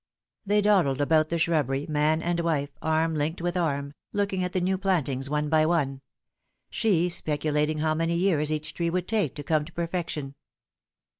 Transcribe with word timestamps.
They 0.47 0.61
dawdled 0.61 0.99
about 0.99 1.29
the 1.29 1.37
shrubbery, 1.37 1.85
man 1.87 2.23
and 2.23 2.39
wife, 2.39 2.71
arm 2.81 3.13
linked 3.13 3.39
with 3.39 3.55
arm, 3.55 3.93
looking 4.13 4.43
at 4.43 4.51
the 4.51 4.59
new 4.59 4.79
plantings 4.79 5.29
one 5.29 5.47
by 5.47 5.63
one; 5.67 6.01
she 6.71 7.07
speculating 7.07 7.77
how 7.77 7.93
many 7.93 8.15
years 8.15 8.51
each 8.51 8.73
tree 8.73 8.89
would 8.89 9.07
take 9.07 9.35
to 9.35 9.43
come 9.43 9.63
to 9.63 9.71
per 9.71 9.85
fection. 9.85 10.33